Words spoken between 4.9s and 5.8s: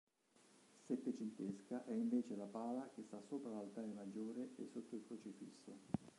il crocifisso.